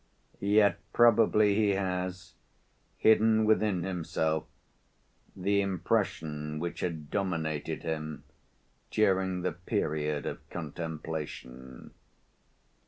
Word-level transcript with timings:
Yet 0.39 0.79
probably 0.93 1.53
he 1.53 1.69
has, 1.75 2.33
hidden 2.97 3.45
within 3.45 3.83
himself, 3.83 4.45
the 5.35 5.61
impression 5.61 6.57
which 6.57 6.79
had 6.79 7.11
dominated 7.11 7.83
him 7.83 8.23
during 8.89 9.41
the 9.43 9.51
period 9.51 10.25
of 10.25 10.39
contemplation. 10.49 11.91